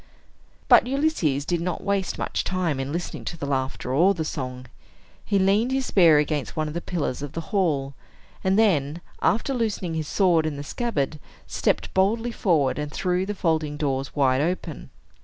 But 0.67 0.87
Ulysses 0.87 1.45
did 1.45 1.61
not 1.61 1.83
waste 1.83 2.17
much 2.17 2.43
time 2.43 2.79
in 2.79 2.91
listening 2.91 3.23
to 3.25 3.37
the 3.37 3.45
laughter 3.45 3.93
or 3.93 4.15
the 4.15 4.25
song. 4.25 4.65
He 5.23 5.37
leaned 5.37 5.71
his 5.71 5.85
spear 5.85 6.17
against 6.17 6.55
one 6.55 6.67
of 6.67 6.73
the 6.73 6.81
pillars 6.81 7.21
of 7.21 7.33
the 7.33 7.39
hall, 7.53 7.93
and 8.43 8.57
then, 8.57 9.01
after 9.21 9.53
loosening 9.53 9.93
his 9.93 10.07
sword 10.07 10.47
in 10.47 10.57
the 10.57 10.63
scabbard, 10.63 11.19
stepped 11.45 11.93
boldly 11.93 12.31
forward, 12.31 12.79
and 12.79 12.91
threw 12.91 13.27
the 13.27 13.35
folding 13.35 13.77
doors 13.77 14.15
wide 14.15 14.41
open. 14.41 14.89